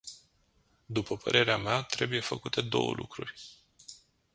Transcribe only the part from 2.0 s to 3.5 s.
făcute două lucruri.